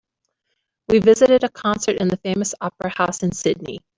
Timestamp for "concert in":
1.49-2.07